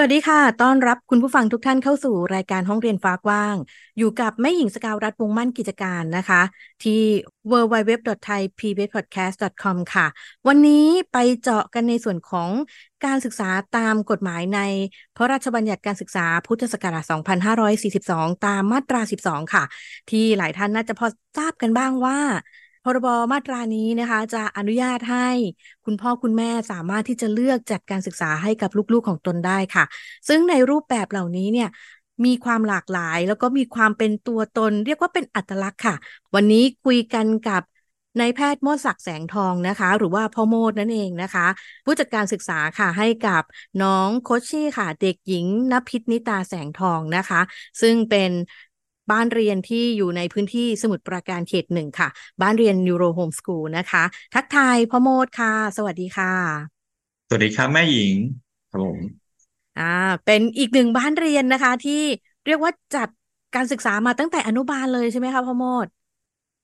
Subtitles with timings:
[0.00, 3.54] วัสดีค่ะ ต้อนรับคุณผู้ฟังทุกท่านเข้าสู่รายการห้องเรียนฟ้ากว้าง
[3.98, 6.42] อยู่กับแม่หญิงสกาวรัฐวงศ์มั่นกิจการนะคะ
[6.84, 7.00] ที่
[7.50, 10.06] www.thaipbspodcast.com ค่ะ
[10.48, 12.48] วันนี้ไปเจาะกันในส่วนของ
[13.04, 14.60] การศึกษาตามกฎหมายใน
[15.16, 17.04] พระราชบัญญัติการศึกษาพุทธศักราช
[17.94, 19.64] 2542 ตามมาตรา 12 ค่ะ
[20.10, 22.18] ที่หลายท่านน่าจะพอทราบกันบ้างว่า
[22.84, 25.28] พรบมาตรานี้นะคะ จะอนุญาตให้
[25.84, 29.84] คุณพ่อคุณแม่สามารถที่จะเลือกจัดการศึกษาให้กับลูกๆของตนได้ค่ะ
[30.28, 31.68] ซึ่งในรูปแบบเหล่านี้เนี่ย
[32.24, 35.94] มีความหลากหลายแล้วก็มีความเป็นตัวตน เรียกว่าเป็นอัตลักษณ์ค่ะ
[36.34, 37.62] วันนี้คุยกันกับ
[38.20, 41.46] นายแพทย์โมดศักดิ์แสงทองนะคะ หรือว่าพ่อโมดนั่นเองนะคะ
[41.84, 43.42] ผู้จัดการศึกษาค่ะให้กับ
[43.82, 47.40] น้องโคชชี่ค่ะ เด็กหญิงนภิษนิตาแสงทองนะคะ
[47.80, 48.30] ซึ่งเป็น
[49.10, 52.08] บ้านเรียนที่อยู่ในพื้นที่สมุทรปราการเขตหนึ่งค่ะ
[52.42, 56.80] บ้านเรียน NeuroHomeschool นะคะ ทักทายพ่อโมดค่ะ สวัสดีค่ะ
[57.26, 58.14] สวัสดีครับแม่หญิง
[58.70, 59.00] ครับผม
[59.76, 59.82] อ่า
[60.24, 61.92] เป็นอีกหนึ่งบ้านเรียนนะคะ ที่
[62.44, 63.08] เรียกว่าจัด
[63.54, 65.86] การศึกษามาตั้งแต่อนุบาลเลยใช่ไหมคะพ่อโมด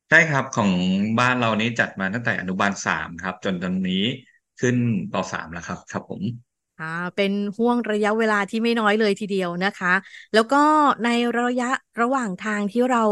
[0.09, 0.71] ใช่ครับของ
[1.19, 3.95] บ้านเรานี้จัดมาตั้งแต่อนุบาลสามครับ จนตอนนี้
[4.59, 4.77] ขึ้น
[5.13, 6.23] ปสามแล้วครับ ครับผม
[6.79, 6.85] อ่า
[7.17, 9.93] เป็นห่วงระยะเวลาที่ไม่น้อยเลยทีเดียวนะคะ
[10.35, 10.63] แล้วก็
[11.05, 13.03] ในระยะระหว่างทางที่เรา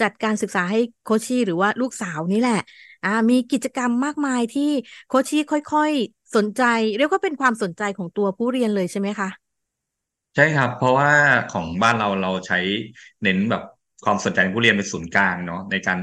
[0.00, 2.60] จัดการศึกษาให้โคชี่หรือว่าลูกสาวนี่แหละ
[3.04, 4.70] อ่ามีกิจกรรมมากมายที่
[5.08, 6.62] โคชี่ค่อยๆ สนใจ
[6.96, 9.28] เรียกว่าเป็นความสนใจของตัวผู้เรียนเลยใช่ไหมคะ
[10.34, 11.10] ใช่ครับ เพราะว่า
[11.48, 12.56] ของบ้านเราเราใช้
[13.22, 13.62] เน้นแบบ
[14.02, 15.98] ความสนใจผู้เรียนเป็นศูนย์กลางเนาะในการ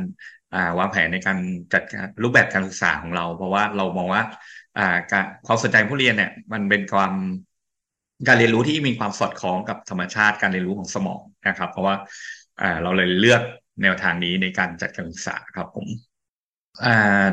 [0.54, 1.38] อ่าวางแผนในการ
[1.74, 4.22] จัดการรูปแบบการศึกษาของเรา เพราะว่าเรามองว่า
[5.46, 7.14] ความสนใจผู้เรียนเนี่ยมันเป็นความ
[8.28, 11.96] การเรียนรู้ที่มีความสอดคล้องกับธรรมชาติการเรียนรู้ของสมองนะครับ เพราะว่า
[12.84, 13.42] เราเลยเลือก
[13.82, 15.88] แนวทางนี้ในการจัดการศึกษาครับผม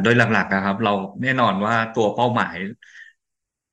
[0.03, 0.93] โดยหลักๆนะครับ เรา
[1.23, 2.57] แน่นอนว่าตัวเป้าหมาย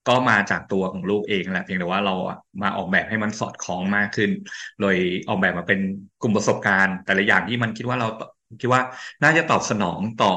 [0.08, 2.14] ก็มาจากตัวของลูกเองแหละเพียงแต่ว่าเรา
[2.62, 4.30] มาออกแบบให้มันสอดคล้องมากขึ้น
[4.80, 4.96] โดย
[5.28, 5.80] ออกแบบมาเป็น
[6.20, 8.08] กลุ่มประสบการณ์ แต่ละอย่างที่มันคิดว่าเรา
[8.60, 8.82] คิดว่า
[9.24, 10.34] น่าจะตอบสนองต่อ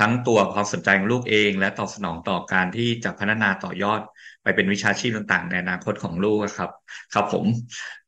[0.00, 4.00] ทั้งตัวความสนใจของลูกเอง และตอบสนองต่อการที่จะพัฒนาต่อยอด
[4.42, 6.70] ไปเป็นวิชาชีพต่างๆ ในอนาคตของลูกครับ
[7.14, 7.46] ครับผม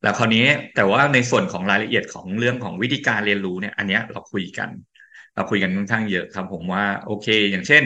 [0.02, 4.70] แล้วคราวนี้แต่ว่าในส่วนของรายละเอียดของเรื่องของวิธีการเรียนรู้เนี่ย อันเนี้ยเราคุยกัน
[5.34, 7.82] เราคุยกันค่อนข้างเยอะครับผมว่าโอเค อย่างเช่น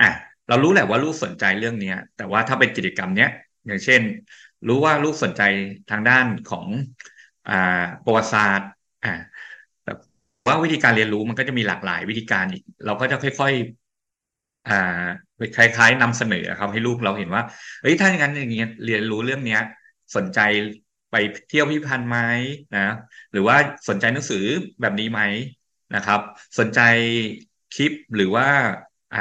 [0.00, 0.10] อะ
[0.48, 3.30] เรารู้แหละว่าลูกสนใจเรื่องเนี้ย แต่ว่าถ้าเป็นกิจกรรมเนี้ย
[3.66, 4.02] อย่างเช่น
[4.68, 5.42] รู้ว่าลูกสนใจ
[5.90, 6.66] ทางด้านของ
[7.48, 8.68] อ่าประวัติศาสตร์
[9.04, 9.10] อ่า
[10.46, 14.72] ว่าวิธีการเรียนรู้มันก็จะมีหลากหลายวิธีการอีก เราก็จะค่อยๆอ่า
[15.56, 17.42] คล้าย ๆนำเสนอครับให้ลูกเราเห็นว่า
[17.80, 19.60] เฮ้ยถ้าอย่างนั้นอย่างเงี้ยเรียนรู้เรื่องเนี้ย
[20.16, 20.38] สนใจ
[21.10, 21.14] ไป
[21.48, 22.18] เที่ยวพิพิธภัณฑ์ไหม
[22.76, 22.80] นะ
[23.32, 23.56] หรือว่า
[23.88, 24.44] สนใจหนังสือ
[24.80, 25.20] แบบนี้ไหม
[25.94, 26.20] นะครับ
[26.58, 26.80] สนใจ
[27.74, 28.46] คลิปหรือว่า
[29.14, 29.18] อ่า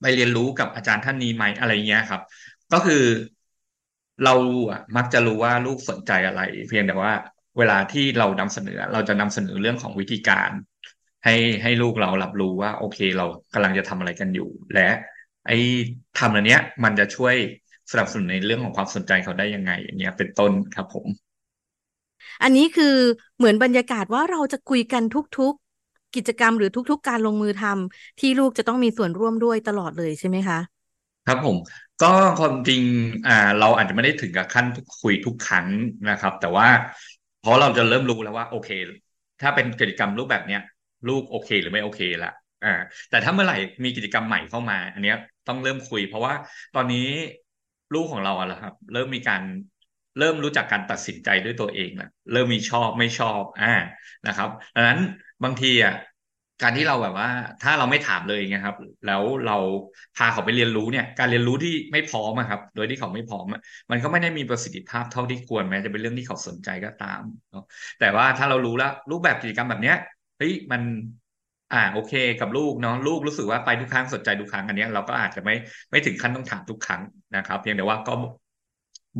[0.00, 2.22] ไปเรียนรู้กับอาจารย์ท่านนี้ไหมอะไรเงี้ยครับ
[2.72, 3.02] ก็คือ
[4.24, 4.34] เรา
[4.70, 7.12] อะมักจะรู้ว่าลูกสนใจอะไร เพียงแต่ว่า
[7.58, 10.50] เวลาที่เรานำเสนอ เราจะนำเสนอเรื่องของวิธีการ
[11.24, 14.88] ให้ให้ลูกเรารับรู้ว่า โอเค เรากำลังจะทำอะไรกันอยู่ และ
[15.46, 15.56] ไอ้
[16.18, 17.34] ทำอันเนี้ย มันจะช่วย
[17.90, 21.06] สนับสนุนในเรื่องของความสนใจเขาได้ยังไงอย่างเงี้ยเป็นต้นครับผม
[22.42, 22.96] อันนี้คือ
[23.36, 25.02] เหมือนบรรยากาศว่าเราจะคุยกัน
[25.38, 25.54] ทุก
[25.84, 30.58] ๆ กิจกรรมหรือทุก ๆ การลงมือทำที่ลูกจะต้องมีส่วนร่วมด้วยตลอดเลยใช่ไหมคะ
[31.24, 31.56] ครับผม
[32.00, 32.06] ก็
[32.38, 32.82] ความจริง
[33.26, 34.66] อ่าเราอาจจะไม่ได้ถึงกับขั้น
[35.00, 35.66] คุยทุกครั้ง
[36.08, 36.68] นะครับ แต่ว่า
[37.44, 38.70] เพราะเราจะเริ่มรู้แล้วว่าโอเค
[39.40, 40.60] ถ้าเป็นกิจกรรมรูปแบบเนี้ย
[41.08, 42.32] ลูกโอเคหรือไม่โอเคละ
[42.64, 42.74] อ่า
[43.10, 45.16] แต่ถ้าเมื่อไหร่มีกิจกรรมใหม่เข้ามา อันเนี้ย
[45.48, 46.34] ต้องเริ่มคุย เพราะว่า
[46.74, 47.08] ตอนนี้
[47.94, 49.42] ลูกของเราอะครับ เริ่มมีการ
[50.18, 53.74] เริ่มรู้จักการตัดสินใจด้วยตัวเองแล้วเริ่มมีชอบไม่ชอบอ่า
[54.26, 55.00] นะครับดังนั้น
[55.44, 55.94] บางทีอะ
[56.62, 57.28] การที่เราแบบว่า
[57.62, 59.56] ถ้าเราไม่ถามเลยไงครับ แล้วเรา
[60.16, 63.46] พาเขาไปเรียนรู้เนี่ย การเรียนรู้ที่ไม่พร้อมครับ โดยที่เขาไม่พร้อม
[63.90, 67.64] มันก็ไม่ได้มีประสิทธิภาพเท่าที่ควรแม้จะเป็นเรื่องที่เขาสนใจก็ตามเนาะ
[68.00, 69.96] แต่ว่าถ้าเรารู้แล้วรูปแบบกิจกรรมแบบเนี้ย
[70.38, 70.82] เฮ้ยมัน
[71.72, 75.54] อ่าโอเคกับลูกเนาะลูกรู้สึกว่าไปทุกครั้งสนใจทุกครั้งอันเนี้ยเราก็อาจจะไม่
[75.90, 77.02] ไม่ถึงขั้นต้องถามทุกครั้ง
[77.36, 78.12] นะครับ เพียงแต่ว่าก็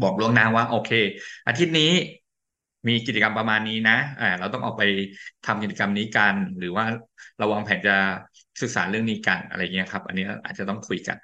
[0.02, 0.90] บอกล่วงหน้าว่า โอเค
[1.46, 1.90] อาทิตย์นี้
[2.88, 4.82] มีกิจกรรมประมาณนี้นะอ่าเราต้องออกไป
[5.44, 6.84] ทำกิจกรรมนี้กัน หรือว่า
[7.38, 7.92] เราวางแผนจะ
[8.62, 11.16] ศึกษาเรื่องนี้กันอะไรเงี้ยครับ อันนี้อาจจะต้องคุยกัน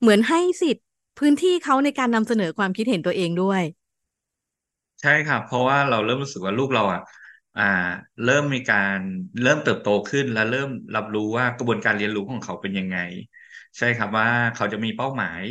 [0.00, 0.84] เหมือนให้สิทธิ์
[1.18, 3.62] พื้นที่เขาในการนำเสนอความคิดเห็นตัวเองด้วย
[5.00, 7.00] ใช่ครับ เพราะว่าเราเริ่มรู้สึกว่าลูกเราอะ
[7.56, 7.62] อ่า
[8.22, 8.96] เริ่มมีการ
[9.42, 12.96] เริ่มเติบโตขึ้นและเริ่มรับรู้ว่ากระบวนการเรียนรู้ของเขาเป็นยังไง
[13.78, 15.42] ใช่ครับว่าเขาจะมีเป้าหมาย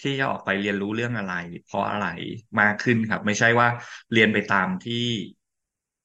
[0.00, 1.32] ที่จะออกไปเรียนรู้เรื่องอะไร
[1.64, 2.06] เพราะอะไร
[2.60, 3.68] มากขึ้นครับ ไม่ใช่ว่า
[4.12, 4.94] เรียนไปตามที่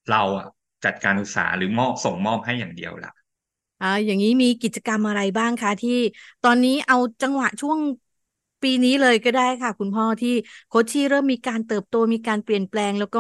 [0.10, 0.48] เราอะ
[0.86, 3.12] จัดการศึกษาหรือมอบส่งมอบให้อย่างเดียวละ
[3.80, 5.92] อ่าอย่างนี้มีกิจกรรมอะไรบ้างคะที่
[6.42, 7.80] ตอนนี้เอาจังหวะช่วง
[8.62, 10.30] ปีนี้เลยก็ได้ค่ะ คุณพ่อที่
[10.68, 13.20] โคชชี่เริ่มมีการเติบโตมีการเปลี่ยนแปลง แล้วก็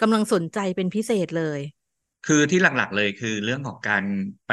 [0.00, 1.60] กำลังสนใจเป็นพิเศษเลย
[2.24, 4.04] คือที่หลักๆเลยคือเรื่องของการ
[4.46, 4.50] ไป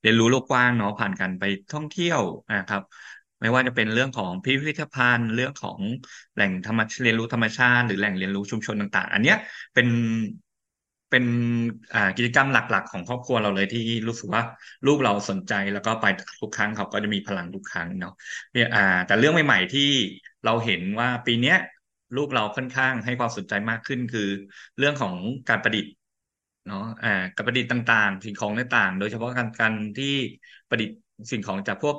[0.00, 2.20] เรียนรู้โลกกว้างเนาะผ่านการไปท่องเที่ยว
[2.58, 2.82] นะครับ
[3.40, 5.80] ไม่ว่าจะเป็นเรื่องของพิพิธภัณฑ์ เรื่องของ
[6.34, 9.36] แหล่งธรรมเรียนรู้ธรรมชาติ หรือแหล่งเรียนรู้ชุมชนต่างๆ อันเนี้ย
[9.74, 9.88] เป็น
[11.10, 11.24] เป็น
[12.16, 14.42] กิจกรรมหลัก ๆ ของครอบครัวเราเลยที่รู้สึกว่า
[14.86, 16.04] ลูกเราสนใจแล้วก็ไป
[16.40, 18.12] ทุกครั้งเขาก็จะมีพลังทุกครั้งเนาะ
[19.06, 19.80] แต่เรื่องใหม่ ๆ ที่
[20.44, 21.56] เราเห็นว่าปีเนี้ย
[22.16, 24.28] ลูกเราค่อนข้างให้ความสนใจมากขึ้นคือ
[24.78, 25.14] เรื่องของ
[25.48, 25.92] การประดิษฐ์
[26.66, 30.06] เนาะอ่าการประดิษฐ์ต่างๆ สิ่งของต่างๆ โดยเฉพาะการการที่
[30.68, 30.96] ประดิษฐ์
[31.30, 31.96] สิ่งของจากพวก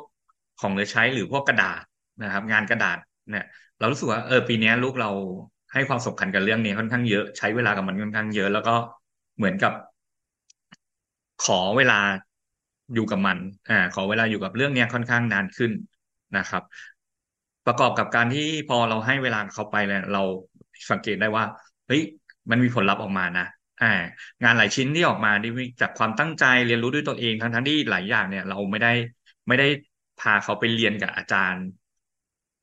[0.60, 1.84] ของเหลือใช้หรือพวกกระดาษ
[2.22, 2.98] นะครับ งานกระดาษ
[3.30, 3.46] เนี่ย
[3.78, 5.10] เรารู้สึกว่าเออปีนี้ลูกเรา
[5.74, 8.72] ให้ความสำคัญกับเรื่องนี้ค่อนข้างเยอะใช้เวลากับมันค่อนข้างเยอะ แล้วก็
[9.38, 9.74] เหมือนกับ
[11.40, 12.00] ขอเวลา
[12.94, 13.38] อยู่กับมัน
[13.70, 15.72] อ่าขอเวลาอยู่กับเรื่องนี้ค่อนข้างนานขึ้น
[16.38, 16.64] นะครับ
[17.66, 20.22] ประกอบกับการที่พอเราให้เวลาเขาไปเนี่ยเรา
[20.92, 21.44] สังเกตได้ว่า
[21.88, 22.02] เฮ้ย
[22.50, 23.46] มันมีผลลัพธ์ออกมานะ
[23.82, 23.88] อ่า
[24.44, 25.52] งานหลายชิ้นที่ออกมาที่
[25.82, 28.90] จากความตั้งใจเรียนรู้ด้วยตัวเองทั้งทั้งที่หลายอย่างเนี่ย เราไม่ได้
[29.48, 29.66] ไม่ได้
[30.20, 31.66] พาเขาไปเรียนกับอาจารย์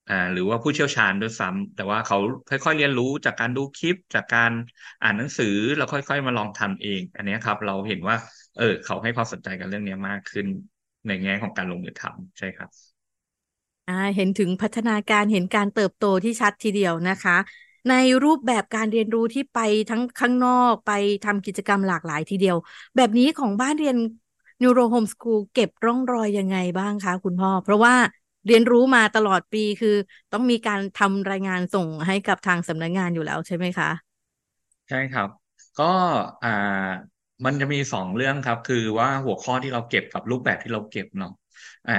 [0.09, 2.17] อ่าหรือว่าผู้เชี่ยวชาญด้วยซ้ำแต่ว่าเขา
[2.49, 4.53] ค่อยๆเรียนรู้จากการดูคลิป จากการ
[5.03, 5.47] อ่านหนังสือ
[5.77, 8.17] แล้วค่อย ๆ มาลองทำเอง อันนี้ครับ เราเห็นว่า
[8.57, 10.47] เออ เขาให้ความสนใจกับเรื่องนี้มากขึ้น
[11.07, 12.71] ในแง่ของการลงมือทำใช่ครับ
[13.87, 17.33] อ่าเห็นถึงพัฒนาการเห็นการเติบโตที่ชัดทีเดียวนะคะ
[17.89, 17.93] ใน
[18.25, 19.59] รูปแบบการเรียนรู้ที่ไป
[19.89, 20.91] ทั้งข้างนอกไป
[21.25, 22.57] ทำกิจกรรมหลากหลายทีเดียว
[22.97, 23.97] แบบนี้ของบ้านเรียน
[24.63, 27.95] Neuro Home School เก็บร่องรอยยังไงบ้างคะคุณพ่อ เพราะว่า
[28.47, 29.97] เรียนรู้มาตลอดปีคือ
[30.33, 33.91] ต้องมีการทำรายงานส่งให้กับทางสำนักงงานอยู่แล้วใช่ไหมคะ
[34.89, 35.29] ใช่ครับ
[35.77, 35.85] ก็
[36.43, 36.49] อ่า
[37.45, 41.31] มันจะมีสองเรื่องครับ คือว่าหัวข้อที่เราเก็บกับรูปแบบที่เราเก็บเนาะ
[41.87, 41.93] อ่า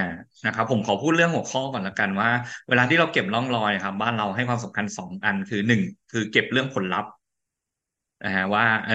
[0.45, 2.29] นะครับผมขอพูดเรื่องหัวข้อก่อนละกันว่า
[2.67, 7.11] เวลาที่เราเก็บร่องรอยครับ บ้านเราให้ความสำคัญสองอันคือหนึ่งคือเก็บเรื่องผลลัพธ์
[8.23, 8.93] นะฮะว่า เออ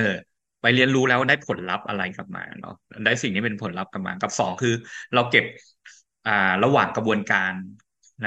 [0.61, 2.73] ไปเรียนรู้แล้วได้ผลลัพธ์อะไรกลับมาเนาะ
[3.05, 4.75] ได้สิ่งที่เป็นผลลัพธ์กลับมา กับสองคือ
[5.15, 5.45] เราเก็บ
[6.27, 6.33] อ่า
[6.65, 7.53] ระหว่างกระบวนการ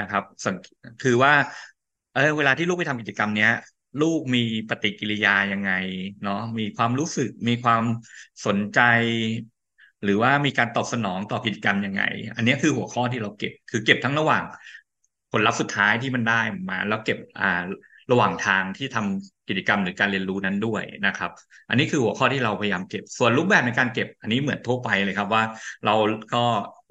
[0.00, 0.56] นะครับสัง
[1.00, 1.32] คือว่า
[2.12, 3.50] เออเวลาที่ลูกไปทำกิจกรรมเนี้ย
[4.00, 4.38] ลูกมี
[4.68, 5.70] ปฏิกิริยายังไง
[6.22, 7.82] เนาะมีความรู้สึกมีความ
[8.46, 8.78] สนใจ
[10.02, 12.02] หรือว่ามีการตอบสนองต่อกิจกรรมยังไง
[12.36, 14.44] อันนี้คือหัวข้อที่เราเก็บ คือเก็บทั้งระหว่าง
[15.30, 16.40] ผลลัพธ์สุดท้ายที่มันได้
[16.70, 17.62] มา แล้วเก็บอ่า
[18.10, 21.30] ระหว่างทางที่ทำกิจกรรมหรือการเรียนรู้นั้นด้วยนะครับ
[21.68, 25.42] อันนี้คือหัวข้อที่เราพยายามเก็บ ส่วนรูปแบบในการเก็บ อันนี้เหมือนทั่วไปเลยครับว่า
[25.86, 25.94] เรา
[26.34, 26.44] ก็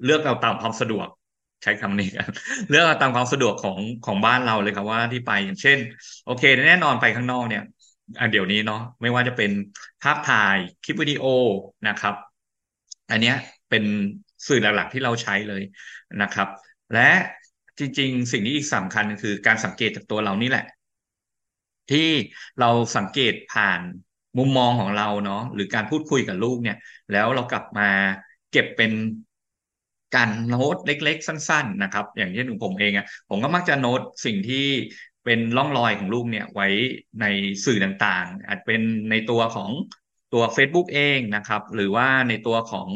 [0.04, 1.08] เลือกเอาตามความสะดวก
[1.62, 2.28] ใช้คำนี้กัน
[2.70, 5.78] เลือกเอาตามความสะดวกของของบ้านเราเลยครับว่าที่ไปอย่างเช่น
[6.26, 7.62] โอเค แน่นอนไปข้างนอกเนี่ย
[8.20, 9.50] อันเดี๋ยวนี้เนาะไม่ว่าจะเป็น
[10.02, 11.24] ภาพถ่ายคลิปวิดีโอ
[11.88, 12.14] นะครับ
[13.10, 13.36] อันเนี้ย
[13.70, 13.84] เป็น
[14.46, 15.62] สื่อหลักๆที่เราใช้เลย
[16.22, 16.48] นะครับ
[16.94, 17.10] และ
[17.78, 20.64] จริง ๆ สิ่งที่อีกสำคัญคือการสังเกตจากตัวเรานี่แหละ
[21.92, 22.08] ที่
[22.60, 23.80] เราสังเกตผ่าน
[24.38, 26.76] มุมมองของเราเนาะหรือการพูดคุยกับลูกเนี่ย
[27.12, 27.88] แล้วเรากลับมา
[28.50, 28.92] เก็บเป็น
[30.14, 34.66] การโน้ตเล็ก ๆ สั้น ๆ นะครับ อย่างเช่นผมเองอะ่ะผมก็มักจะโน้ตสิ่งที่
[35.24, 36.68] เป็นร่องรอยของลูกเนี่ยไว้
[37.20, 37.26] ใน
[37.64, 38.80] สื่อต่างๆ อาจเป็น
[39.10, 39.70] ในตัวของ
[40.32, 42.88] ตัว Facebook เองนะครับ หรือว่าในตัวของ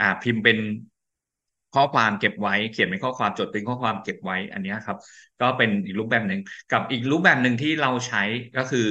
[0.00, 0.58] อ่าพิมพ์เป็น
[1.78, 4.98] ข้อความเก็บไว้ เขียนเป็นข้อความจดเป็นข้อความเก็บไว้อันนี้ครับ
[5.40, 6.40] ก็เป็นอีกรูปแบบหนึ่ง
[6.72, 8.22] กับอีกรูปแบบหนึ่งที่เราใช้
[8.56, 8.86] ก็คือ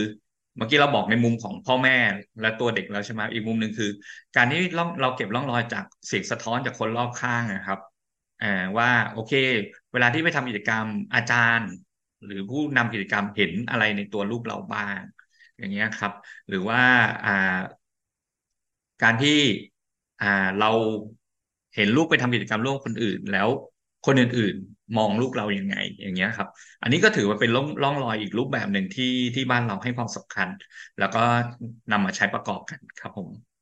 [0.57, 1.97] เมื่อกี้เราบอกในมุมของพ่อแม่
[2.41, 3.89] และตัวเด็กแล้วใช่ไหมอีกมุมหนึ่งคือ
[4.35, 7.79] การที่เราเราเก็บร่องรอยจากเสียงสะท้อนจากคนรอบข้างนะครับ
[8.79, 9.33] ว่าโอเค
[9.93, 11.69] เวลาที่ไปทำกิจกรรมอาจารย์
[12.25, 14.99] หรือผู้นำกิจกรรมเห็นอะไรในตัวลูกเราบ้าง
[15.57, 16.11] อย่างเงี้ยครับ
[16.49, 16.81] หรือว่า
[19.03, 19.39] การที่
[20.59, 20.71] เรา
[21.75, 23.49] เห็นลูกไปทำกิจกรรมร่วมคนอื่น แล้ว
[24.05, 26.47] คนอื่นๆ มองลูกเรายังไง อย่างเงี้ยครับ
[26.81, 30.49] อันนี้ก็ถือว่าเป็นร่องรอยอีกรูปแบบหนึ่งที่ที่บ้านเราให้ความสำคัญ
[30.99, 31.19] แล้วก็
[31.91, 33.57] นำมาใช้ประกอบกันครับผม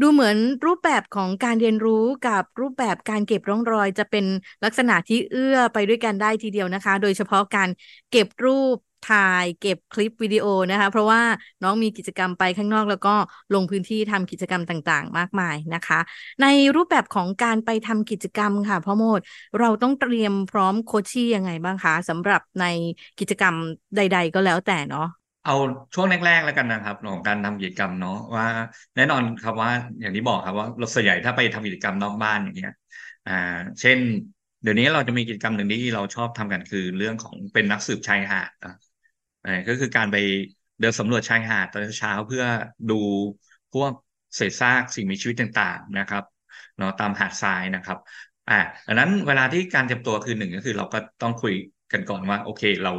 [0.00, 4.24] ดูเหมือนรูปแบบของการเรียนรู้กับรูปแบบการเก็บร่องรอยจะเป็น
[4.64, 7.68] ลักษณะที่เอื้อไปด้วยกันได้ทีเดียวนะคะ โดยเฉพาะการ
[8.10, 11.22] เก็บรูป ถ่ายเก็บคลิปวิดีโอนะคะ เพราะว่า
[11.62, 13.14] น้องมีกิจกรรมไปข้างนอกแล้วก็
[13.54, 15.98] ลงพื้นที่ทำกิจกรรมต่างๆ มากมายนะคะ
[16.42, 16.46] ใน
[16.76, 19.20] รูปแบบของการไปทำกิจกรรมค่ะพ่อโมด
[19.58, 22.64] เราต้องเตรียมพร้อมโคชชี่ยังไงบ้างคะสำหรับใน
[23.18, 23.54] กิจกรรม
[23.96, 25.06] ใด ๆ ก็แล้วแต่เนาะ
[25.44, 25.52] เอา
[25.94, 28.46] ช่วงแรกๆแล้วกันนะครับของการทำกิจกรรมเนาะว่า
[28.94, 29.70] แน่นอนครับว่า
[30.00, 32.70] อย่างที่บอกครับว่าเราส่วนใหญ่ถ้าไปทำกิจกรรมนอกบ้านอย่างเงี้ย
[33.26, 33.32] อ่า
[33.80, 33.98] เช่น
[34.62, 38.70] เดี๋ยวนี้เราจะมีกิจกรรมหนึ่งที่เราชอบทำกันคือเรื่องของเป็นนักสืบชายหาดอ่า
[39.68, 40.16] ก็คือการไป
[40.80, 42.44] เดินสำรวจชายหาดตอนเช้าเพื่อ
[42.90, 42.94] ดู
[43.72, 43.92] พวก
[44.34, 46.24] เศษซากสิ่งมีชีวิตต่างๆนะครับ
[46.76, 47.98] เนาะตามหาดทรายนะครับ
[48.48, 48.54] อ่า
[48.86, 51.54] ดังนั้นเวลาที่การเตรียมตัวคือหนึ่งก็คือเราก็ต้องคุย
[51.92, 52.92] กันก่อนว่า โอเคเรา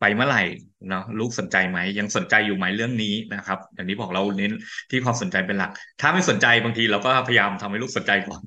[0.00, 0.42] ไปเมื่อไหร่
[0.88, 4.52] เนาะลูกสนใจไหมยังสนใจอยู่ไหมเรื่องนี้นะครับอย่างนี้บอกเราเน้น
[4.90, 5.70] ที่ความสนใจเป็นหลัก
[6.00, 8.42] ถ้าไม่สนใจบางทีเราก็พยายามทำให้ลูกสนใจก่อน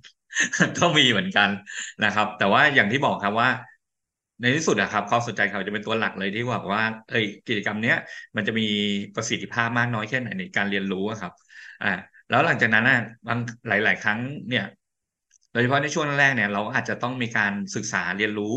[0.77, 1.49] ก็มีเหมือนกัน
[2.05, 3.49] นะครับ แต่ว่าอย่างที่บอกครับว่า
[4.41, 7.95] ในที่สุดอะครับความสนใจเขาจะเป็นตัวหลักเลยที่บอกว่าเอ้ยกิจกรรมเนี้ย
[8.35, 8.63] มันจะมี
[9.15, 11.33] ประสิทธิภาพมากน้อยแค่ไหนในการเรียนรู้ครับ
[11.83, 11.87] อ่า
[12.29, 14.19] แล้วหลังจากนั้นอะบางหลาย ๆ ครั้ง
[14.49, 14.65] เนี่ย
[15.51, 18.55] โดยเฉพาะในช่วงแรกเนี่ยเราอาจจะต้องมีการศึกษาเรียนรู้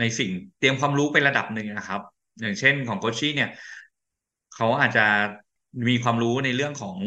[0.00, 2.00] ในสิ่งเตรียมความรู้ไประดับหนึ่งนะครับ
[2.40, 3.50] อย่างเช่นของโคชี่เนี่ย
[4.54, 5.06] เขาอาจจะ
[5.88, 6.98] มีความรู้ในเรื่องของ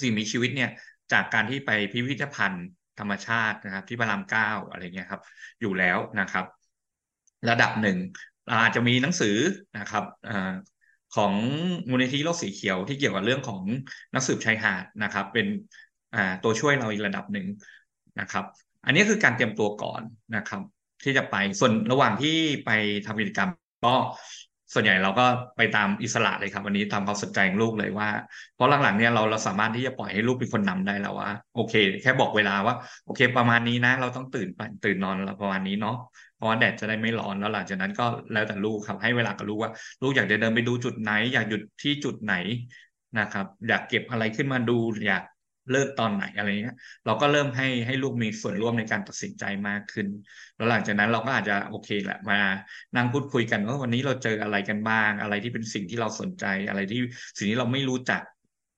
[0.00, 0.70] สิ่งมีชีวิตเนี่ย
[1.12, 2.66] จากการที่ไปพิพิธภัณฑ์
[2.98, 5.22] ธรรมชาตินะครับ ที่พระรามเก้าอะไรเงี้ยครับ
[5.60, 6.44] อยู่แล้วนะครับ
[7.50, 7.98] ระดับหนึ่ง
[8.50, 9.36] อาจจะมีหนังสือ
[9.78, 10.30] นะครับอ
[11.16, 11.32] ของ
[11.90, 13.62] มูลนิธิโลกสีเขียวที่เกี่ยวกับเรื่องของ
[14.14, 15.46] นักสืบชายหาดนะครับ เป็น
[16.42, 17.46] ตัวช่วยเราอีกระดับหนึ่ง
[18.20, 18.44] นะครับ
[18.86, 20.02] อันนี้คือการเตรียมตัวก่อน
[20.36, 20.62] นะครับ
[21.04, 22.36] ที่จะไปส่วนระหว่างที่
[22.66, 22.70] ไป
[23.06, 23.50] ทำกิจกรรม
[23.84, 23.94] ก็
[24.74, 25.26] ส่วนใหญ่เราก็
[25.56, 28.08] ไปตามอิสระเลยครับวันนี้ตามความสนใจของลูกเลยว่า
[28.54, 32.74] เพราะหลังๆเนี่ยเราเราสามารถที่จะปล่อยให้ลูกเป็นคนนำได้แล้วว่า โอเค แค่บอกเวลาว่า
[33.04, 34.48] โอเค ประมาณนี้นะ เราต้องตื่น
[34.84, 35.96] ตื่นนอนประมาณนี้เนาะ
[36.36, 39.70] เพราะว่าแดดจะได้ไม่ร้อนแล้วหลังจากนั้นก็แล้วแต่ลูกครับ ให้เวลากับลูกว่า
[40.02, 42.34] ลูกอยากจะเดินไปดูจุดไหน อยากหยุดที่จุดไหน
[43.18, 45.22] นะครับ อยากเก็บอะไรขึ้นมาดูอยาก
[45.70, 46.76] เลิกตอนไหนอะไรเงี้ย
[47.06, 50.06] เราก็เริ่มให้ให้ลูกมีส่วนร่วมในการตัดสินใจมากขึ้น
[50.56, 52.38] แล้วหลังจากนั้นเราก็อาจจะโอเคแหละมา
[52.96, 56.98] นั่งพูดคุยกันว่าวันนี้เราเจออะไรกันบ้าง อะไรที่เป็นสิ่งที่เราสนใจอะไรที่
[57.36, 58.22] สิ่งที่เราไม่รู้จัก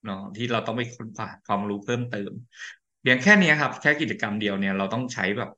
[0.05, 2.31] เนาะที่เราต้องไปค้นคว้าความรู้เพิ่มเติม
[3.01, 5.49] เพียงแค่นี้ครับ แค่กิจกรรมเดียวเนี่ยเราต้องใช้แบบ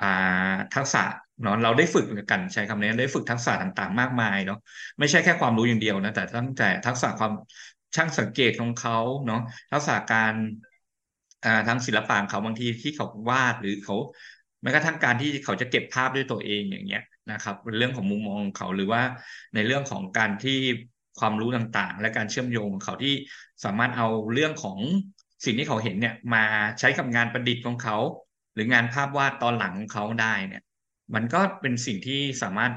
[0.00, 0.04] อ่า
[0.74, 1.02] ทักษะ
[1.42, 4.56] เนาะเราได้ฝึกกันใช้คำนี้ได้ฝึกทักษะต่างๆ มากมายเนาะ
[4.98, 7.32] ไม่ใช่แค่ความรู้อย่างเดียวนะแต่ตั้งแต่ทักษะความ
[7.96, 9.40] ช่างสังเกตของเขาเนาะ
[9.72, 10.34] ทักษะการ
[11.44, 13.94] อ่าทางศิลปะเขาบางทีที่เขาวาดหรือเขา
[14.62, 19.02] แม้กระทั่งการที่เขาจะเก็บภาพด้วยตัวเองอย่างเงี้ยนะครับเป็นเรื่องของมุมมองของเขาหรือว่า
[19.54, 20.58] ในเรื่องของการที่
[21.18, 23.14] ความรู้ต่างๆ และการเชื่อมโยงของเขาที่
[23.64, 24.78] สามารถเอาเรื่องของ
[25.44, 26.44] สิ่งที่เขาเห็นเนี่ยมา
[26.80, 27.96] ใช้กับงานประดิษฐ์ของเขา
[28.54, 30.62] หรืองานภาพวาดตอนหลังของเขาได้เนี่ย
[31.14, 32.72] มันก็เป็นสิ่งที่สามารถ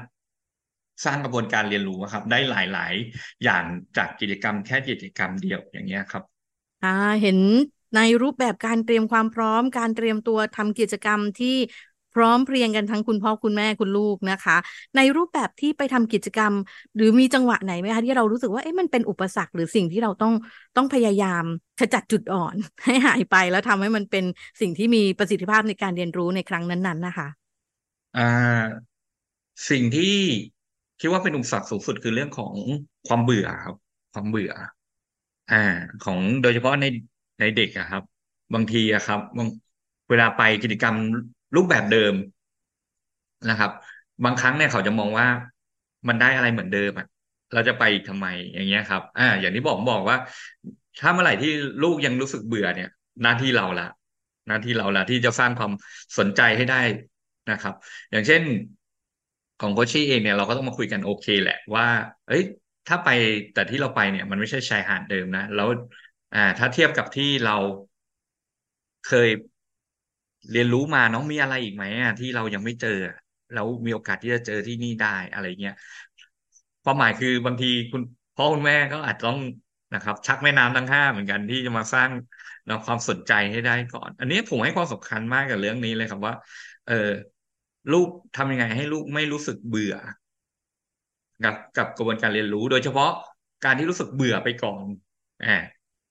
[1.04, 3.64] สร้างกระบวนการเรียนรู้ครับ ได้หลาย ๆ อย่าง
[3.96, 6.22] จากกิจกรรมแค่กิจกรรมเดียวอย่างเงี้ยครับ
[6.82, 6.88] อ่า
[7.22, 7.38] เห็น
[7.96, 11.56] ในรูปแบบการเตรียมความพร้อม การเตรียมตัวทำกิจกรรมที่
[12.14, 14.56] พร้อมเพรียงกันทั้งคุณพ่อคุณแม่คุณลูกนะคะ
[14.96, 16.52] ในรูปแบบที่ไปทำกิจกรรม
[16.96, 20.32] หรือมีจังหวะไหนไหมคะที่เรารู้สึกว่าเอ๊ะมันเป็นอุปสรรคหรือสิ่งที่เราต้อง
[20.76, 21.44] ต้องพยายาม
[21.80, 24.24] ขจัดจุดอ่อน ให้หายไปแล้วทำให้มันเป็น
[24.60, 27.28] สิ่งที่มีประสิทธิภาพในการเรียนรู้ในครั้งนั้น ๆ นะคะ
[28.18, 28.88] อ่า
[29.70, 30.14] สิ่งที่
[31.00, 32.54] คิดว่าเป็นอุปสรรคสูงสุดคือเรื่องของ
[33.06, 33.76] ความเบื่อครับ
[34.12, 34.52] ความเบื่อ
[35.50, 35.56] อ่า
[36.04, 36.84] ของโดยเฉพาะใน
[37.40, 38.02] ในเด็กอะครับ
[38.54, 39.20] บางทีอะครับ
[40.08, 40.96] เวลาไปกิจกรรม
[41.56, 42.14] รูปแบบเดิม
[43.48, 43.70] นะครับ
[44.24, 45.26] บางครั้งเนี่ยเขาจะมองว่า
[46.08, 47.06] มันได้อะไรเหมือนเดิมอะ
[47.52, 50.16] เราจะไปทำไมอย่างเงี้ยครับ อ่า อย่างที่บอกบอกว่า
[51.00, 51.50] ถ้าเมื่อไหร่ที่
[51.82, 52.88] ลูกยังรู้สึกเบื่อเนี่ย
[53.22, 53.84] หน้าที่เราละ
[54.48, 55.72] หน้าที่เราละที่จะสร้างความ
[56.18, 56.80] สนใจให้ได้
[57.50, 57.74] นะครับ
[58.10, 58.42] อย่างเช่น
[59.58, 61.86] ของโคชี่เองเนี่ยเราก็ต้องมาคุยกันโอเคแหละว่า
[62.26, 62.42] เอ้ย
[62.86, 63.08] ถ้าไป
[63.52, 65.68] แต่ที่เราไปเนี่ย มันไม่ใช่ชายหาดเดิมนะ แล้ว
[66.32, 67.52] อ่าถ้าเทียบกับที่เรา
[69.06, 69.28] เคย
[70.50, 72.90] เรียนรู้มาน้องมีอะไรอีกไหมอะที่เรายังไม่เจอ
[73.52, 75.74] แล้วมีโอกาสที่จะเจอที่นี่ได้อะไรเงี้ย
[76.82, 78.02] ความหมายคือบางทีคุณ
[78.34, 79.38] พ่อคุณแม่ก็อาจจะต้อง
[79.94, 82.10] นะครับ ชักแม่น้ำทั้งห้าเหมือนกันที่จะมาสร้าง
[82.68, 86.34] นะความสนใจให้ได้ก่อน อันนี้ผมให้ความสำคัญมากกับเรื่องนี้เลยครับว่า
[86.84, 86.94] เออ
[87.92, 89.94] ลูกทำยังไงให้ลูกไม่รู้สึกเบื่อ
[91.42, 93.10] กับกับกระบวนการเรียนรู้ โดยเฉพาะ
[93.64, 94.84] การที่รู้สึกเบื่อไปก่อน
[95.44, 95.56] อ่า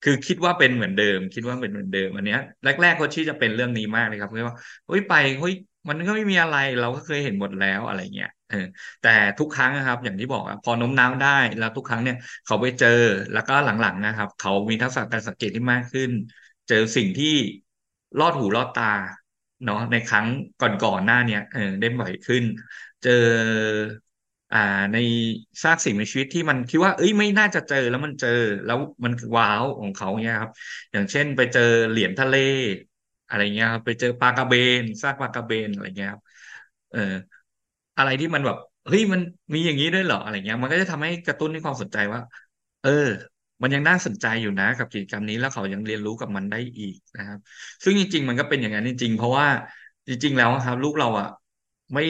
[0.04, 4.56] คือคิดว่าเป็นเหมือนเดิม คิดว่าเป็นเหมือนเดิมอันเนี้ยแรกๆโคชี่จะเป็นเรื่องนี้มากเลยครับเพราะว่า
[4.88, 5.54] เฮ้ยไปเฮ้ย
[5.90, 8.58] มันก็ไม่มีอะไรเราก็เคยเห็นหมดแล้วอะไรเงี้ยเออ
[9.02, 12.16] แต่ทุกครั้งนะครับ อย่างที่บอกอะพอน้มน้าวได้แล้วทุกครั้งเนี่ย
[12.46, 12.88] เขาไปเจอ
[13.32, 16.12] แล้วก็หลังๆนะครับ เขามีทักษะการสังเกตที่มากขึ้น
[16.68, 17.28] เจอสิ่งที่
[18.20, 18.84] ลอดหูลอดตา
[19.64, 20.28] เนาะในครั้ง
[20.60, 22.44] ก่อนๆหน้าเนี่ยเออได้บ่อยขึ้น
[23.02, 23.12] เจอ
[24.52, 24.58] อ่า
[24.92, 24.98] ใน
[25.64, 28.30] ซากสิ่งมีชีวิตที่มันคิดว่า เอ้ยไม่น่าจะเจอแล้วมันเจอ
[28.66, 30.52] แล้วมันว้าวของเขาเนี่ยครับ
[30.92, 32.34] อย่างเช่นไปเจอเหรียญทะเล
[33.26, 36.22] อะไรเงี้ยครับไปเจอปลากระเบนซากปลากระเบนอะไรเงี้ยครับ
[36.90, 37.00] เออ
[37.98, 39.22] อะไรที่มันแบบเฮ้ยมัน
[39.54, 42.20] มีอย่างนี้ด้วยเหรออะไรเงี้ย มันก็จะทำให้กระตุ้นในความสนใจว่า
[42.82, 42.90] เออ
[43.62, 47.40] มันยังน่าสนใจอยู่นะกับกิจกรรมนี้แล้วเขายังเรียนรู้กับมันได้อีกนะครับ
[47.84, 49.48] ซึ่งจริง ๆ มันก็เป็นอย่างนั้นจริง ๆ เพราะว่า
[50.08, 51.28] จริง ๆ แล้วครับ ลูกเราอะ
[51.94, 52.02] ไม่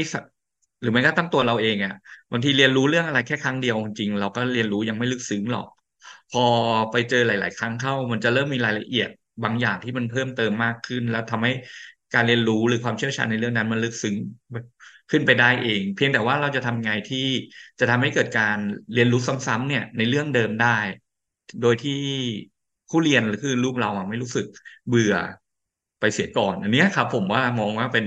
[0.82, 1.94] หรือแม้กระทั่งตัวเราเองอะ
[2.32, 5.68] บางทีเรียนรู้เรื่องอะไรแค่ครั้งเดียวจริงๆเราก็เรียนรู้ยังไม่ลึกซึ้งหรอก
[6.30, 6.40] พอ
[6.92, 9.10] ไปเจอหลาย ๆ ครั้งเข้า มันจะเริ่มมีรายละเอียด
[9.44, 11.52] บางอย่างที่มันเพิ่มเติมมากขึ้น แล้วทำให้
[12.14, 14.16] การเรียนรู้หรือความเชี่ยวชาญในเรื่องนั้นมันลึกซึ้ง
[15.12, 17.28] ขึ้นไปได้เอง เพียงแต่ว่าเราจะทำไงที่
[17.80, 18.58] จะทำให้เกิดการ
[18.94, 20.78] เรียนรู้ซ้ำๆเนี่ยในเรื่องเดิมได้
[21.62, 21.92] โดยที่
[22.90, 24.46] ผู้เรียนหรือคือลูกเราไม่รู้สึก
[24.88, 25.14] เบื่อ
[26.00, 28.06] ไปเสียก่อน อันนี้ครับ ผมว่ามองว่าเป็น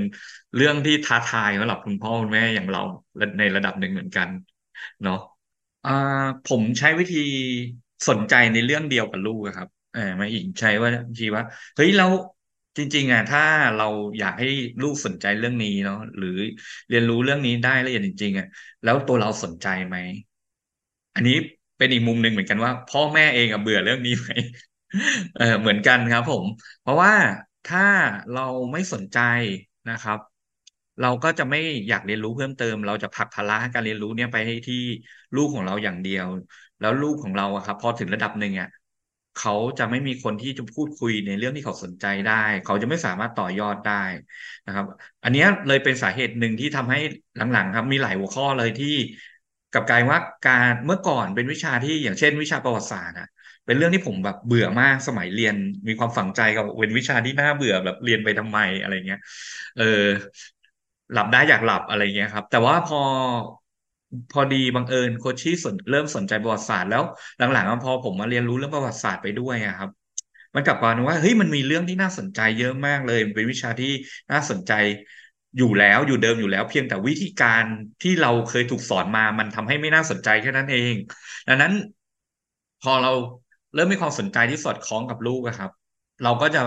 [0.55, 2.81] เรื่องที่ท้าทายสำหรับคุณพ่อคุณแม่อย่างเรา
[3.39, 4.29] ในระดับหนึ่งเหมือนกัน
[5.03, 5.17] เนาะ
[5.85, 5.91] อ่า
[6.45, 7.19] ผมใช้วิธี
[8.09, 11.43] สนใจในเรื่องเดียวกับลูกครับเออมาอีกใช้ว่าบางทีว่า
[11.77, 12.05] เฮ้ยเรา
[12.77, 13.41] จริง ๆอะถ้า
[13.77, 13.85] เรา
[14.19, 14.47] อยากให้
[14.83, 16.29] ลูกสนใจเรื่องนี้เนาะหรือ
[16.89, 18.47] เรียนรู้เรื่องนี้ได้ละเอียดจริงๆอะ
[18.83, 19.97] แล้วตัวเราสนใจไหม
[21.15, 21.37] อันนี้
[21.81, 24.31] เป็นอีกมุมหนึ่งเหมือนกันว่า พ่อแม่เองอะเบื่อเรื่องนี้ไหม
[25.35, 26.45] เออเหมือนกันครับ ผม
[26.81, 27.13] เพราะว่า
[27.65, 27.81] ถ้า
[28.31, 29.19] เราไม่สนใจ
[29.89, 30.19] นะครับ
[31.01, 31.59] เราก็จะไม่
[31.89, 34.77] อยากเรียนรู้เพิ่มเติม เราจะผลักภาระการเรียนรู้เนี่ยไปให้ที่
[35.35, 36.27] ลูกของเราอย่างเดียว
[36.81, 38.69] แล้วลูกของเราอะครับ พอถึงระดับหนึ่งอะ
[39.35, 42.33] เขาจะไม่มีคนที่จะพูดคุยในเรื่องที่เขาสนใจได้
[42.65, 43.93] เขาจะไม่สามารถต่อยอดได้
[44.67, 44.85] นะครับ
[45.23, 46.99] อันนี้เลยเป็นสาเหตุหนึ่งที่ทำให้
[47.37, 48.89] หลังๆ ครับ มีหลายหัวข้อเลยที่
[49.73, 53.27] กับกลายว่าการเมื่อก่อนเป็นวิชาที่อย่างเช่น วิชาประวัติศาสตร์อะ
[53.67, 55.55] เป็นเรื่องที่ผมแบบเบื่อมากสมัยเรียน
[55.89, 59.19] มีความฝังใจกับเป็นวิชาที่น่าเบื่อแบบเรียนไปทำไมอะไรเงี้ย
[59.77, 59.85] เออ
[61.13, 63.01] หลับได้อยากหลับอะไรเงี้ยครับ แต่ว่าพอ
[64.31, 67.03] พอดีบังเอิญโคชี่สนเริ่มสนใจประวัติศาสตร์แล้ว
[67.39, 69.91] หลังๆพอผมมาเรียนรู้เรื่องประวัติศาสตร์ไปด้วยอะครับ
[70.55, 73.93] มันกลับกลายว่าเฮ้ยมันมีเรื่องที่น่าสนใจเยอะมากเลยเป็นวิชาที่
[74.33, 74.73] น่าสนใจ
[75.57, 77.65] อยู่แล้วอยู่เดิมอยู่แล้ว เพียงแต่วิธีการ
[78.03, 80.95] ที่เราเคยถูกสอนมามันทำให้ไม่น่าสนใจแค่นั้นเอง
[81.49, 81.73] ดังนั้น
[82.81, 83.11] พอเรา
[83.75, 85.71] เริ่มมีความสนใจที่สอดคล้องกับลูกครับ
[86.23, 86.61] เราก็จะ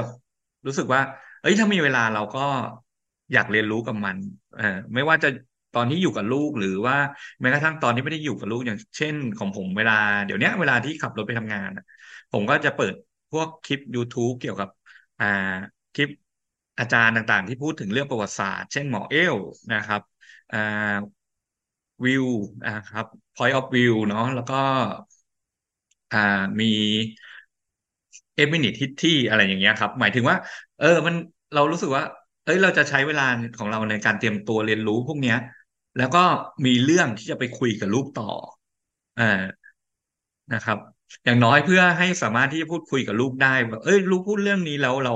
[0.65, 1.01] รู้สึกว่า
[1.41, 2.39] เอ้ยถ้ามีเวลาเราก็
[3.33, 4.17] อยากเรียนรู้กับมัน
[4.55, 5.27] เออไม่ว่าจะ
[5.73, 6.95] ตอนที่อยู่กับลูกหรือว่า
[7.41, 9.93] แม้กระทั่งตอนที่ไม่ได้อยู่กับลูกอย่างเช่น ของผมเวลา
[10.25, 11.69] เดี๋ยวนี้เวลาที่ขับรถไปทำงาน
[12.31, 12.93] ผมก็จะเปิด
[13.31, 14.69] พวกคลิป YouTube เกี่ยวกับ
[15.19, 15.25] อ่า
[15.93, 16.09] คลิป
[16.79, 19.35] อาจารย์ต่างๆ ที่พูดถึงเรื่องประวัติศาสตร์ เช่นหมอเอล
[19.73, 20.01] นะครับ
[22.03, 22.25] วิว
[22.65, 23.05] นะครับ
[23.35, 24.55] point of view เนาะแล้วก็
[26.59, 26.65] มี
[28.35, 30.37] เอฟมินิทิที่อะไรอย่างเงี้ยครับ หมายถึงว่า
[30.79, 31.15] เออมัน
[31.53, 32.03] เรารู้สึกว่า
[32.43, 33.23] เอ้ยเราจะใช้เวลา
[33.57, 35.37] ของเราในการเตรียมตัวเรียนรู้พวกเนี้ย
[35.97, 36.19] แล้วก็
[36.65, 38.29] มีเรื่องที่จะไปคุยกับลูกต่อ
[39.17, 39.23] อ่า
[40.53, 40.77] นะครับ
[41.25, 45.13] อย่างน้อยเพื่อให้สามารถที่จะพูดคุยกับลูกได้ว่าเอ้ยลูกพูดเรื่องนี้แล้วเรา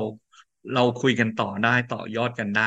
[0.73, 2.63] เราคุยกันต่อได้ต่อยอดกันได้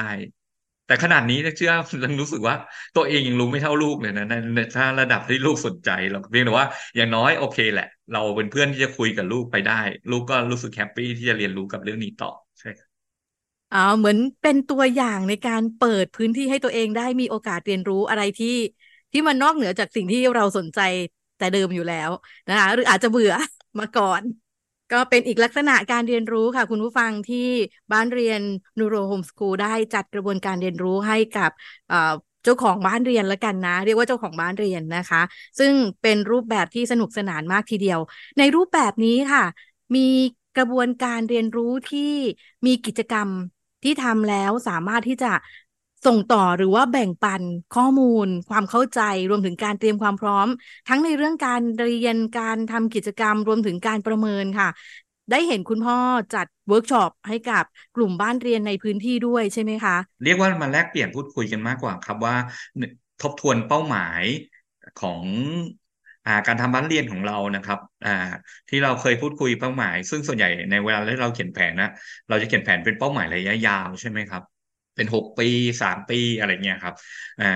[0.86, 1.72] แต่ขนาดนี้เชื่อ
[2.04, 2.54] ยังรู้สึกว่า
[2.96, 12.68] ตัวเองยังรู้ไม่เท่าลูกเลยนะในถ้าระดับที่ลูกสนใจเราเพียงแต่ว่า อย่างน้อยโอเคแหละ เราเป็นเพื่อนที่จะคุยกับลูกไปได้ ลูกก็รู้สึกแฮปปี้ที่จะเรียนรู้กับเรื่องนี้ต่อใช่
[13.70, 18.48] อ๋อเหมือนเป็นตัวอย่างในการเปิดพื้นที่ให้ตัวเองได้มีโอกาสเรียนรู้อะไรที่
[19.12, 20.78] ที่มันนอกเหนือจากสิ่งที่เราสนใจ
[21.36, 22.10] แต่เดิมอยู่แล้ว
[22.48, 23.32] นะคะหรืออาจจะเบื่อ
[23.78, 24.22] มาก่อน
[24.92, 27.48] ก็เป็นอีกลักษณะการเรียนรู้ค่ะ คุณผู้ฟังที่
[27.92, 28.40] บ้านเรียน
[28.79, 31.50] นูโรโฮมสกูลได้จัดกระบวนการเรียนรู้ให้กับ
[32.44, 35.22] เจ้าของบ้านเรียนแล้วกันนะ เรียกว่าเจ้าของบ้านเรียนนะคะ
[35.59, 35.72] ซึ่ง
[36.03, 38.00] เป็นรูปแบบที่สนุกสนานมากทีเดียว
[38.38, 39.44] ในรูปแบบนี้ค่ะ
[39.96, 40.09] มี
[40.57, 42.12] กระบวนการเรียนรู้ที่
[42.66, 43.29] มีกิจกรรม
[43.83, 45.33] ที่ทำแล้วสามารถที่จะ
[46.06, 50.48] ส่งต่อหรือว่าแบ่งปันข้อมูล ความเข้าใจรวมถึงการเตรียมความพร้อม
[50.88, 54.68] ทั้งในเรื่องการเรียนการทำกิจกรรม รวมถึงการประเมินค่ะ
[55.30, 55.96] ได้เห็นคุณพ่อ
[56.34, 57.64] จัดเวิร์กช็อปให้กับ
[57.96, 62.34] กลุ่มบ้านเรียนในพื้นที่ด้วยใช่ไหมคะ เรียกว่ามาแลกเปลี่ยนพูดคุยกันมากกว่าครับว่า
[63.22, 64.22] ทบทวนเป้าหมาย
[65.00, 65.22] ของ
[66.26, 67.78] อาการทำบ้านเรียนของเรานะครับ
[68.68, 71.90] ที่เราเคยพูดคุยเป้าหมาย ซึ่งส่วนใหญ่ในเวลาที่เราเขียนแผนนะ
[72.28, 74.42] เราจะเขียนแผนเป็นเป้าหมายระยะยาวใช่ไหมครับ
[75.00, 75.46] เป็นหกปี
[75.82, 76.94] สามปีอะไรเงี้ยครับ
[77.40, 77.46] อ่า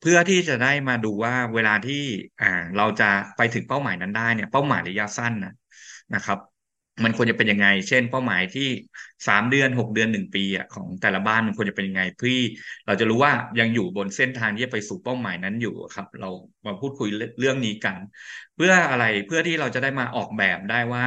[0.00, 2.02] เพื่อที่จะได้มาดูว่าเวลาที่
[2.40, 3.04] อ่าเราจะ
[3.36, 5.52] ไปถึงเป้าหมายนั้นได้เนี่ย เป้าหมายระยะสั้นนะ
[6.14, 6.38] นะครับ
[7.04, 8.68] มันควรจะเป็นยังไง เช่น เป้าหมายที่
[9.26, 12.32] สามเดือนหกเดือนหนึ่งปีอะของแต่ละบ้านมันควรจะเป็นยังไงเพื่อ
[12.86, 16.28] เราจะรู้ว่ายังอยู่บนเส้นทางที่จะไปสู่เป้าหมายนั้นอยู่ครับ เรา
[16.66, 17.08] มาพูดคุย
[17.40, 17.96] เรื่องนี้กัน
[18.54, 21.04] เพื่ออะไรเพื่อที่เราจะได้มาออกแบบได้ว่า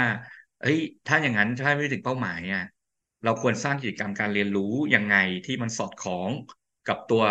[0.61, 2.61] เอ้ยถ้าอย่างนั้นถ้าไม่ถึงเป้าหมายอะ
[3.23, 6.29] เราควรสร้างกิจกรรมการเรียนรู้ยังไงที่มันสอดคล้อง
[6.87, 7.23] กับตัว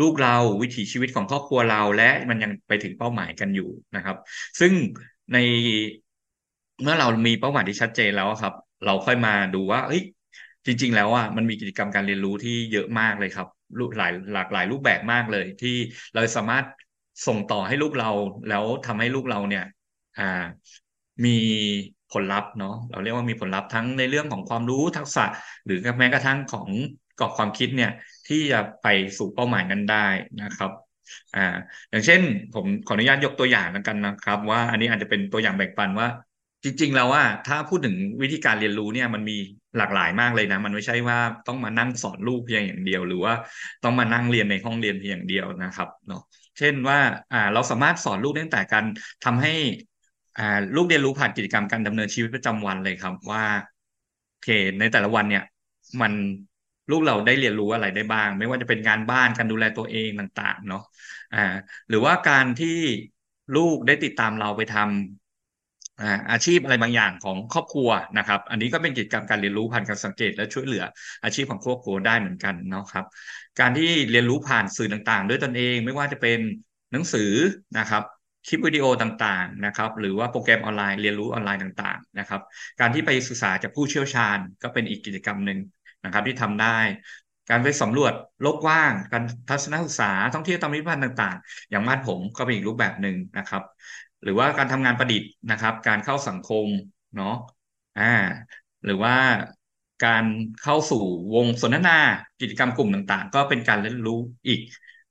[0.00, 4.16] ลูกเราวิถีชีวิตของครอบครัวเราและมันยังไปถึงเป้าหมายกันอยู่นะครับ
[4.60, 4.72] ซึ่ง
[5.32, 5.36] ใน
[6.82, 10.02] เมื่อเรามีเป้าหมายที่ชัดเจนแล้วครับ เราค่อยมาดูว่าเฮ้ย
[10.66, 13.46] จริง ๆ แล้วอะมันมีกิจกรรมการเรียนรู้ที่เยอะมากเลยครับ
[13.98, 15.70] หลายหลากหลายรูปแบบมากเลย ที่
[16.14, 16.66] เราสามารถ
[17.26, 18.10] ส่งต่อให้ลูกเรา
[18.48, 19.64] แล้วทำให้ลูกเราเนี่ย
[20.18, 20.22] อ่า
[21.24, 21.28] มี
[22.14, 25.24] ผลลัพธ์เนาะเราเรียกว่ามีผลลัพธ์ทั้งในเรื่องของความรู้ทักษะ
[25.66, 26.68] หรือแม้กระทั่งของ
[27.20, 27.90] กรอบความคิดเนี่ย
[28.28, 28.86] ที่จะไป
[29.18, 30.06] สู่เป้าหมายนั้นได้
[30.42, 30.70] นะครับ
[31.36, 31.56] อ่า
[31.90, 32.20] อย่างเช่น
[32.54, 36.08] ผมขออนุญาตยกตัวอย่างแล้วกันนะครับ ว่าอันนี้อาจจะเป็นตัวอย่างแบ่งปันว่า
[36.64, 39.36] จริง ๆ แล้วว่าถ้าพูดถึงวิธีการเรียนรู้เนี่ยมันมี
[39.76, 43.34] หลากหลายมากเลยนะ มันไม่ใช่ว่าต้องมานั่งสอนลูกเพียงอย่างเดียว หรือว่า
[43.84, 46.22] ต้องมานั่งเรียนในห้องเรียนเพียงอย่างเดียวนะครับเนาะ
[46.58, 46.98] เช่นว่า
[47.32, 48.84] อ่าเราสามารถสอนลูกตั้งแต่การ
[49.24, 49.54] ทำให้
[50.36, 50.42] อ่า
[50.74, 53.44] ลูกเรียนรู้ผ่านกิจกรรมการดำเนินชีวิตประจำวันเลยครับว่า
[54.28, 54.46] โอเค
[54.78, 55.42] ในแต่ละวันเนี่ย
[56.00, 56.12] มัน
[56.90, 60.80] ลูกเราได้เรียนรู้อะไรได้บ้าง ไม่ว่าจะเป็นงานบ้านการดูแลตัวเองต่างๆ เนาะ
[61.32, 61.38] อ่า
[61.88, 62.68] หรือว่าการที่
[63.54, 70.84] ลูกได้ติดตามเราไปทำอาอาชีพอะไรบางอย่างของครอบครัวนะครับ อันนี้ก็เป็นกิจกรรมการเรียนรู้ผ่านการสังเกต และช่วยเหลือ
[71.24, 73.04] อาชีพของครอบครัวได้เหมือนกันเนาะครับ
[73.60, 76.38] การที่เรียนรู้ผ่านสื่อต่างๆ ด้วยตนเอง ไม่ว่าจะเป็น
[76.92, 77.30] หนังสือ
[77.78, 78.02] นะครับ
[78.46, 82.40] คลิปวิดีโอต่างๆนะครับหรือว่าโปรแกรมออนไลน์เรียนรู้ออนไลน์ต่างๆนะครับ
[82.80, 85.58] การที่ไปศึกษาจากผู้เชี่ยวชาญก็เป็นอีกกิจกรรมหนึ่ง
[86.04, 86.78] นะครับที่ทำได้
[87.50, 93.62] การไปสำรวจโลกกว้าง การทัศนศึกษาท่องเที่ยวตามพิพิธภัณฑ์ต่างๆ อย่างบ้านผมก็เป็นอีกรูปแบบหนึ่งนะครับ
[94.22, 96.66] หรือว่าการทำงานประดิษฐ์นะครับ การเข้าสังคม
[97.16, 97.34] เนาะ
[97.98, 98.02] อ่า
[98.84, 99.14] หรือว่า
[100.04, 100.24] การ
[100.62, 101.02] เข้าสู่
[101.34, 101.98] วงสนทนา
[102.40, 104.60] กิจกรรมกลุ่มต่างๆ ก็เป็นการเรียนรู้อีก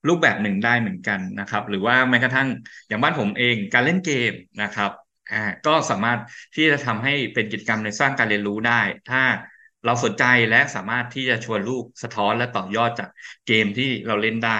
[0.07, 2.47] รูปแบบหนึ่งได้เหมือนกันนะครับ หรือว่าแม้กระทั่ง
[2.87, 4.91] อย่างบ้านผมเองการเล่นเกมนะครับ
[5.31, 6.19] อ่าก็สามารถ
[6.55, 9.21] ที่จะทำให้เป็นกิจกรรมในสร้างการเรียนรู้ได้ ถ้า
[9.85, 13.09] เราสนใจและสามารถที่จะชวนลูกสะท้อนและต่อยอดจาก
[13.45, 14.59] เกมที่เราเล่นได้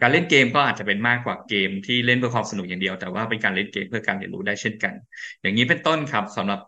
[0.00, 4.94] การเล่นเกมก็อาจจะเป็นมากกว่าเกมที่เล่นเพื่อความสนุกอย่างเดียว แต่ว่าเป็นการเล่นเกมเพื่อการเรียนรู้ได้เช่นกัน
[5.42, 6.60] อย่างนี้เป็นต้นครับสำหรับ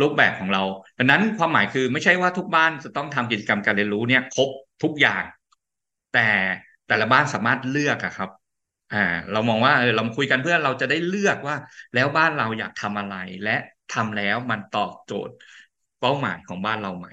[0.00, 0.62] รูปแบบของเรา
[0.98, 4.48] ดังนั้นความหมายคือไม่ใช่ว่าทุกบ้านจะต้องทำกิจกรรมการเรียนรู้เนี่ยครบ
[4.82, 5.22] ทุกอย่าง
[6.14, 6.28] แต่
[6.88, 8.30] แต่ละบ้านสามารถเลือกอะครับ
[8.92, 8.98] อ่า
[9.32, 11.56] เรามองว่าเออเราคุยกันเพื่อเราจะได้เลือกว่า
[11.94, 13.50] แล้วบ้านเราอยากทำอะไร และ
[13.90, 15.34] ทำแล้วมันตอบโจทย์
[15.98, 17.08] เป้าหมายของบ้านเราไหม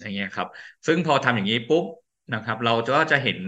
[0.00, 0.48] อย่างเงี้ยครับ
[0.86, 1.84] ซึ่งพอทำอย่างนี้ปุ๊บ
[2.32, 3.38] นะครับ เราก็จะเห็น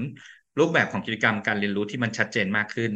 [0.58, 2.92] รูปแบบของกิจกรรมการเรียนรู้ที่มันชัดเจนมากขึ้น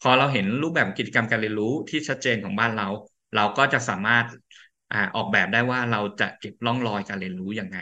[0.00, 2.88] พอเราเห็นรูปแบบกิจกรรมการเรียนรู้ที่ชัดเจนของบ้านเรา
[3.34, 4.26] เราก็จะสามารถ
[4.92, 7.78] อ่าออกแบบได้ว่าเราจะเก็บร่องรอยการเรียนรู้ยังไง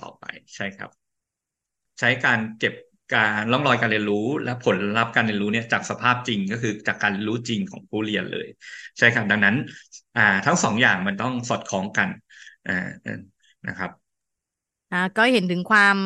[0.00, 0.90] ต่อไปใช่ครับ
[1.98, 2.74] ใช้การเก็บ
[3.12, 8.46] การร่องรอยการเรียนรู้และผลลัพธ์การเรียนรู้เนี่ยจากสภาพจริงก็คือจากการรู้จริงของผู้เรียนเลย
[8.98, 9.56] ใช่ครับดังนั้น
[10.16, 12.08] อ่าทั้งสองอย่างมันต้องสอดคล้องกัน
[12.66, 12.72] อ่า
[13.66, 13.90] นะครับ
[14.90, 15.96] อ่าก็เห็นถึงความ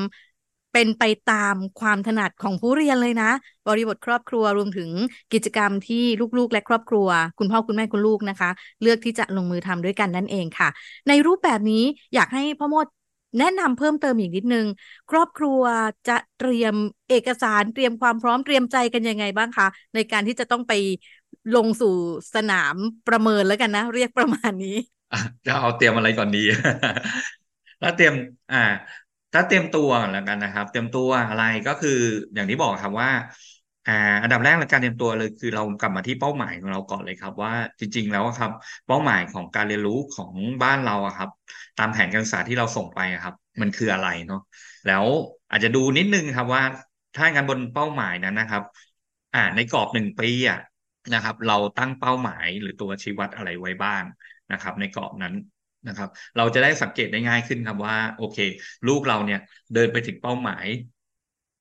[0.72, 3.26] เป็นไปตามความถนัดของผู้เรียนเลยนะ
[3.66, 4.90] บริบทครอบครัวรวมถึง
[5.32, 5.96] กิจกรรมที่
[6.38, 7.08] ลูกๆ และครอบครัว
[7.38, 8.50] คุณพ่อคุณแม่คุณลูกนะคะ
[8.82, 10.68] เลือกที่จะลงมือทำด้วยกันนั่นเองค่ะ
[11.08, 11.82] ในรูปแบบนี้
[12.14, 12.86] อยากให้พ่อโมด
[13.38, 14.66] แนะนำเพิ่มเติมอีกนิดนึง
[15.10, 15.62] ครอบครัว
[16.08, 16.74] จะเตรียม
[17.08, 20.72] เอกสารเตรียมความพร้อมเตรียมใจกันยังไงบ้างคะ ในการที่จะต้องไป
[21.54, 21.88] ลงสู่
[22.34, 24.76] สนามประเมินแล้วกันนะ เรียกประมาณนี้
[25.46, 26.38] จะเอาเตรียมอะไรก่อนดี
[27.82, 28.14] ถ้าเตรียม
[28.50, 28.58] อ่า
[29.32, 31.90] ถ้าเตรียมตัวแล้วกันนะครับ เตรียมตัวอะไรก็คือ
[32.34, 33.10] อย่างที่บอกครับว่า
[33.86, 38.50] อ่าอันดับแรกในการเตรียมตัวเลยคือเรากลับมาที่เป้าหมายของเราก่อนเลยครับ ว่าจริง ๆ แล้วครับ
[38.86, 41.28] เป้าหมายของการเรียนรู้ของบ้านเราอะครับ
[41.76, 44.38] ตามแผนการศึกษาที่เราส่งไปครับ มันคืออะไรเนาะ
[44.86, 45.04] แล้ว
[45.50, 46.62] อาจจะดูนิดนึงครับว่า
[47.14, 48.62] ถ้างานบนเป้าหมายนั้นนะครับ
[49.34, 50.58] อ่าในกรอบหนึ่งปีอะ
[51.14, 54.02] นะครับ เราตั้งเป้าหมายหรือตัวชี้วัดอะไรไว้บ้าง
[54.52, 55.34] นะครับ ในกรอบนั้น
[55.88, 58.38] นะครับ เราจะได้สังเกตได้ง่ายขึ้นครับว่า โอเค
[58.86, 59.40] ลูกเราเนี่ย
[59.74, 60.66] เดินไปถึงเป้าหมาย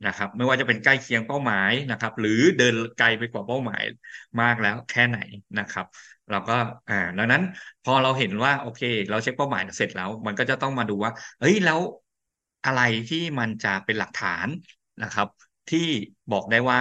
[0.05, 3.83] นะครับ ไม่ว่าจะเป็นใกล้เคียงเป้าหมายนะครับ หรือเดินไกลไปกว่าเป้าหมาย
[4.41, 5.17] มากแล้วแค่ไหน
[5.59, 5.85] นะครับ
[6.29, 6.53] เราก็
[6.89, 7.41] อ่าดังนั้น
[7.83, 11.79] พอเราเห็นว่าโอเค เราเช็คเป้าหมายเสร็จแล้ว มันก็จะต้องมาดูว่าเอ้ยแล้ว
[12.65, 14.47] อะไรที่มันจะเป็นหลักฐาน
[15.03, 15.27] นะครับ
[15.69, 15.79] ที่
[16.31, 16.79] บอกได้ว่า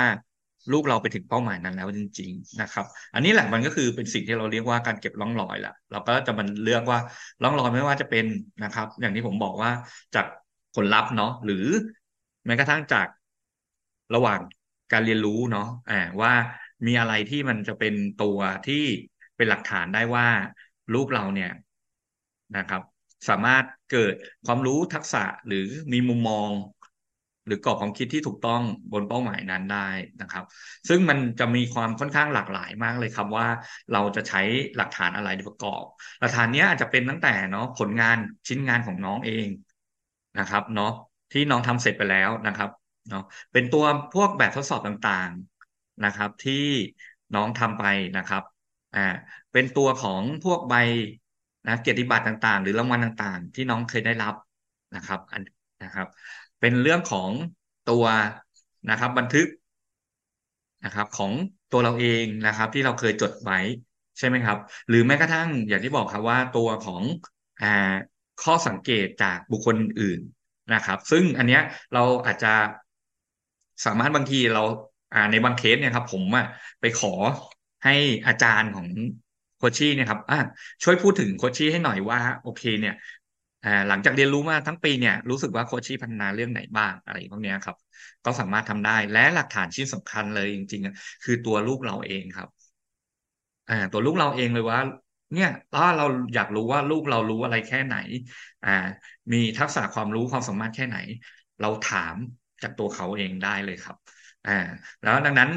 [0.72, 6.98] ลูกเราไปถึงเป้าหมายนั้นแล้วจริง ๆ นะครับ อันนี้แหละมันก็คือเป็นสิ่งที่เราเรียกว่าการเก็บร่องรอยแหละเราก็จะมันเลือกว่า
[7.42, 8.26] ร่องรอยไม่ว่าจะเป็น
[8.64, 9.70] นะครับ อย่างที่ผมบอกว่า
[10.14, 10.26] จาก
[10.74, 11.64] ผลลัพธ์เนาะหรือ
[12.48, 13.08] แม้กระทั่งจาก
[14.14, 14.40] ระหว่าง
[14.92, 16.32] การเรียนรู้เนาะอ่าว่า
[16.86, 18.84] มีอะไรที่มันจะเป็นตัวที่
[19.36, 20.26] เป็นหลักฐานได้ว่า
[20.94, 21.50] ลูกเราเนี่ย
[22.56, 22.82] นะครับ
[23.28, 24.14] สามารถเกิด
[24.46, 26.50] ความรู้ทักษะหรือมีมุมมอง
[27.46, 29.88] หรือกรอบความคิดที่ถูกต้องบนเป้าหมายนั้นได้
[30.20, 30.44] นะครับ
[30.88, 33.46] ซึ่งมันจะมีความค่อนข้างหลากหลายมากเลยครับว่า
[33.92, 34.40] เราจะใช้
[34.76, 35.84] หลักฐานอะไรประกอบ
[36.20, 38.16] หลักฐานนี้อาจจะเป็นตั้งแต่เนาะผลงาน
[38.48, 39.48] ชิ้นงานของน้องเอง
[40.38, 40.92] นะครับเนาะ
[41.32, 42.70] ที่น้องทำเสร็จไปแล้วนะครับ
[43.08, 43.20] เนาะ
[43.52, 46.54] เป็นตัวพวกแบบทดสอบต่างๆนะครับ ที่
[47.34, 47.84] น้องทำไป
[48.16, 48.42] นะครับ
[48.94, 49.00] อ่า
[49.52, 50.74] เป็นตัวของพวกใบ
[51.66, 54.34] นะเกียรติบัตรต่างๆ หรือรางวัลต่างๆ ที่น้องเคยได้รับ
[54.94, 55.42] นะครับอัน
[55.82, 56.06] นะครับ
[56.60, 57.30] เป็นเรื่องของ
[57.84, 58.04] ตัว
[58.90, 59.46] นะครับบันทึก
[60.84, 61.32] นะครับของ
[61.72, 63.58] ตัวเราเองนะครับ ที่เราเคยจดไว้
[64.18, 67.02] ใช่ไหมครับ หรือแม้กระทั่งอย่างที่บอกครับว่าตัวของ
[67.60, 67.66] อ่า
[68.42, 70.20] ข้อสังเกตจากบุคคลอื่น
[70.72, 71.62] นะครับ ซึ่งอันเนี้ย
[71.94, 72.48] เราอาจจะ
[73.84, 74.62] สามารถบางทีเรา
[75.14, 76.44] อ่าในบางเคสเนี่ยครับ ผมอะ
[76.80, 77.12] ไปขอ
[77.84, 77.94] ให้
[78.26, 78.88] อาจารย์ของ
[79.56, 80.36] โคชี่เนี่ยครับอ่า
[80.82, 82.94] ช่วยพูดถึงโคชี่ให้หน่อยว่าโอเคเนี่ย
[83.64, 87.76] อ่าหลังจากเรียนรู้มาทั้งปีเนี่ยรู้สึกว่าโคชี่พัฒนาเรื่องไหนบ้างอะไรพวกนี้ครับ
[88.24, 92.48] ก็สามารถทำได้และหลักฐานชิ้นสำคัญเลยจริงๆคือตัวลูกเราเองครับ
[93.68, 94.78] อ่าตัวลูกเราเองเลยว่า
[95.32, 97.96] เนี่ยถ้าเราอยากรู้ว่าลูกเรารู้อะไรแค่ไหน
[98.64, 98.70] อ่า
[99.32, 100.96] มีทักษะความรู้ความสามารถแค่ไหน
[101.60, 102.16] เราถาม
[102.62, 103.96] จากตัวเขาเองได้เลยครับ
[104.46, 104.52] อ่า
[105.02, 105.50] แล้วดังนั้น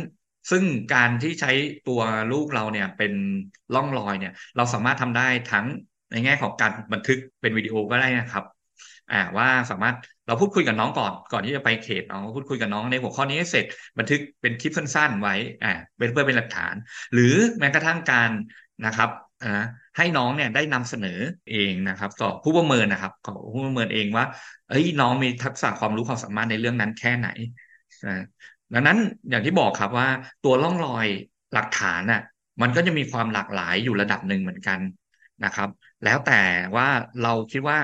[0.52, 1.52] ซึ่งการที่ใช้
[1.88, 3.14] ตัวลูกเราเนี่ยเป็น
[3.74, 5.66] ล่องรอยเนี่ย เราสามารถทำได้ทั้ง
[6.12, 8.44] ในแง่ของการบันทึกเป็นวิดีโอก็ได้นะครับ
[9.12, 9.96] อ่าว่าสามารถ
[10.28, 13.66] เราพูดคุยกับน้องก่อนก่อนที่จะไปเขตน้องพูดคุยกับน้องในหัวข้อนี้ให้เสร็จ
[13.98, 16.76] บันทึกเป็นคลิปสั้นๆไว้อ่าเพื่อเป็นหลักฐาน
[17.14, 18.32] หรือแม้กระทั่งการ
[18.86, 19.10] นะครับ
[19.42, 19.48] อ่า
[19.98, 21.10] ให้น้องเนี่ยได้นำเสนอ
[21.50, 24.26] เองนะครับต่อผู้ประเมินนะครับขอผู้ประเมินเองว่า
[24.68, 27.28] เอ้ยน้องมีทักษะความรู้ความสามารถในเรื่องนั้นแค่ไหน
[28.74, 28.98] ดังนั้น
[29.30, 30.08] อย่างที่บอกครับว่า
[30.42, 31.08] ตัวร่องรอย
[31.54, 32.22] หลักฐานอะ
[32.62, 34.80] มันก็จะมีความหลากหลายอยู่ระดับหนึ่งเหมือนกัน
[35.44, 35.70] นะครับ
[36.04, 36.42] แล้วแต่
[36.76, 36.88] ว่า
[37.24, 37.80] เราคิดว่า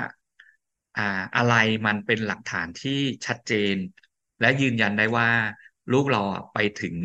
[0.98, 1.02] อ่า
[1.36, 1.54] อะไร
[1.86, 3.76] มันเป็นหลักฐานที่ชัดเจน
[4.39, 5.30] และยืนยันได้ว่า
[5.91, 6.22] ลูกเรา
[6.54, 6.96] ไปถึง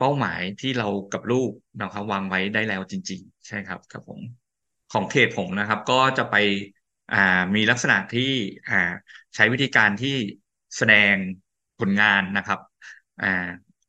[0.00, 4.20] เป้าหมายที่เรากับลูกนะครับวางไว้ได้แล้วจริง ๆ ใช่ครับครับผม
[4.92, 6.34] ของเขตผมนะครับ ก็จะไป
[7.12, 8.30] อ่ามีลักษณะที่
[8.68, 8.74] อ่า
[9.34, 10.14] ใช้วิธีการที่
[10.76, 11.14] แสดง
[11.78, 12.58] ผลงานนะครับ
[13.22, 13.26] อ่า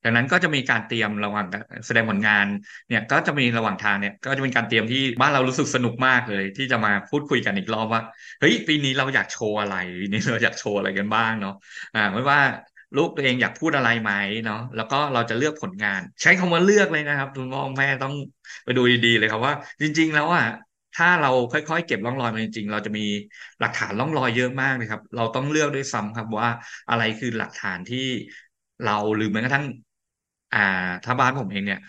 [0.04, 1.46] ดังนั้นก็จะมีการเตรียมระหว่าง
[1.86, 2.46] แสดงผลงาน
[2.88, 8.02] เนี่ยก็จะมีระหว่างทางเนี่ย ก็จะเป็นการเตรียมที่บ้านเรารู้สึกสนุกมากเลย ที่จะมาพูดคุยกันอีกรอบว่า
[8.40, 11.54] เฮ้ยปีนี้เราอยากโชว์อะไรปีนี้เราอยากโชว์อะไรกันบ้างเนาะ
[11.96, 12.40] อ่าไม่ว่า
[12.96, 14.12] ลูกตัวเองอยากพูดอะไรไหม
[14.44, 18.14] เนาะแล้วก็เราจะเลือกผลงาน ใช้คำว่าเลือกเลยนะครับคุณพ่อแม่ต้อง
[18.64, 20.44] ไปดูดีๆเลยครับว่า จริง ๆ แล้วอะ
[20.94, 23.02] ถ้าเราค่อยๆ เก็บร่องรอยมาจริงๆ เราจะมี
[23.60, 26.50] หลักฐานร่องรอยเยอะมากเลยครับ เราต้องเลือกด้วยซ้ำครับว่า
[26.90, 27.98] อะไรคือหลักฐานที่
[28.82, 29.66] เราหรือแม้กระทั่ง
[30.52, 30.60] อ่า
[31.04, 31.80] ถ้าบ้านผมเองเนี่ย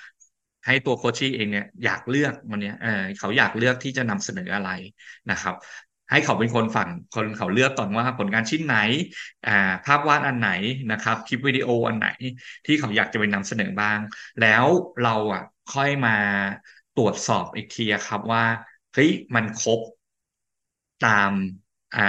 [0.66, 4.68] ให้ตัวโคชชี่เองเนี่ยอยากเลือกวันนี้เออเขาอยากเลือกที่จะนำเสนออะไร
[5.30, 5.54] นะครับ
[6.12, 8.74] ให้เขาเป็นคนฝั่งคนเขาเลือกก่อนว่าผลงานชิ้นไหน
[9.46, 9.50] อ่า
[9.84, 10.48] ภาพวาดอันไหน
[10.90, 12.06] นะครับ คลิปวิดีโออันไหน
[12.66, 13.98] ที่เขาอยากจะไปนำเสนอบ้าง
[14.40, 14.66] แล้ว
[15.02, 16.10] เราอะค่อยมา
[16.94, 18.44] ตรวจสอบอีกทีครับว่า
[18.92, 19.80] เฮ้ยมันครบ
[21.00, 21.32] ตาม
[21.94, 22.00] อ่า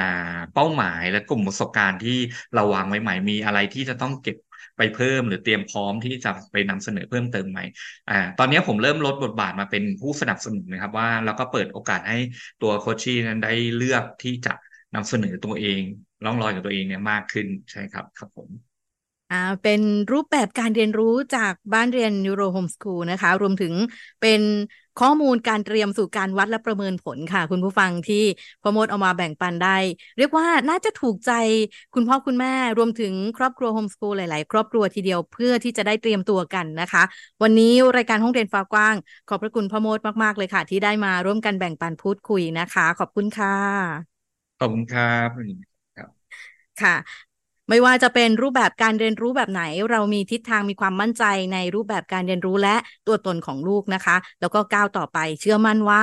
[0.54, 2.12] เป้าหมายและกลุ่มประสบการณ์ที่
[2.54, 4.36] เราวางไว้ไหมมีอะไรที่จะต้องเก็บ
[4.78, 7.60] ไปเพิ่มหรือเตรียมพร้อมที่จะไปนำเสนอเพิ่มเติมไหม
[8.10, 12.18] อ่าตอนนี้ผมเริ่มลดบทบาทมาเป็นผู้สนับสนุนนะครับว่าแล้วก็เปิดโอกาสให้
[12.62, 14.54] ตัว coachee นั้นได้เลือกที่จะ
[14.96, 15.82] นำเสนอตัวเอง
[16.24, 18.50] ร่องรอยของตัวเองเนี่ยมากขึ้นใช่ครับครับผม
[19.30, 23.74] อ่าเป็นรูปแบบการเรียนรู้จากบ้านเรียน NeuroHomeschool นะคะ รวมถึง
[24.20, 24.42] เป็น
[25.00, 28.24] ข้อมูลการเตรียมสู่การวัดและประเมินผลค่ะ คุณผู้ฟังที่
[28.62, 29.78] พ่อโมทย์เอามาแบ่งปันได้
[30.18, 31.32] เรียกว่าน่าจะถูกใจ
[31.94, 37.04] คุณพ่อคุณแม่รวมถึงครอบครัว homeschool หลาย ๆ ครอบครัวทีเดียวเพื่อที่จะได้เตรียมตัวกันนะคะ
[37.44, 38.96] วันนี้รายการห้องเรียนฟ้ากว้าง
[39.30, 44.14] ขอบพระคุณพ่อโมดมาก ๆ เลยค่ะ ที่ได้มาร่วมกันแบ่งปันพูดคุยนะคะ ขอบคุณค่ะ
[44.58, 45.30] ขอบคุณครับ
[46.82, 46.96] ค่ะ
[47.70, 51.24] ไม่ว่าจะเป็นรูปแบบการเรียนรู้แบบไหน เรามีทิศทางมีความมั่นใจ
[51.54, 52.76] ในรูปแบบการเรียนรู้และ
[53.08, 56.02] ตัวตนของลูกนะคะ แล้วก็ก้าวต่อไปเชื่อมั่นว่า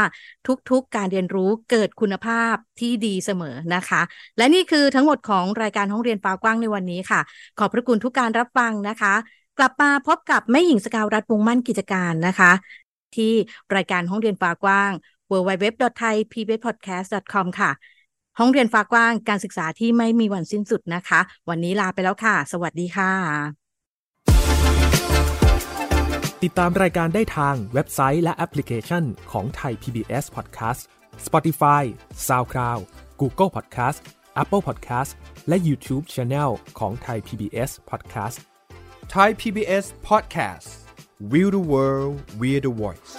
[0.70, 4.01] ทุกๆ การเรียนรู้เกิดคุณภาพที่ดีเสมอนะคะ
[4.37, 7.20] และนี่คือทั้งหมดของรายการห้องเรียนฟ้ากว้างในวันนี้ค่ะ
[7.59, 9.14] ขอบพระคุณทุกการรับฟังนะคะ
[9.59, 12.53] กลับมาพบกับแม่หญิงสกาวรัฐวงมั่นกิจการนะคะ
[13.16, 13.33] ที่
[13.77, 14.90] รายการห้องเรียนฟ้ากว้าง
[15.31, 17.70] www.thaipbspodcast.com ค่ะ
[18.42, 23.12] ห้องเรียนฟ้ากว้างการศึกษาที่ไม่มีวันสิ้นสุดนะคะ วันนี้ลาไปแล้วค่ะ สวัสดีค่ะ
[26.42, 30.81] ติดตามรายการได้ทางเว็บไซต์และแอปพลิเคชันของไทย PBS Podcast
[31.26, 31.83] Spotify
[32.26, 32.83] SoundCloud
[33.20, 33.98] Google Podcast
[34.42, 35.11] Apple Podcast
[35.48, 38.38] และ YouTube Channel ของไทย PBS Podcast
[39.14, 40.68] Thai PBS Podcast
[41.31, 43.12] We the World We the Voice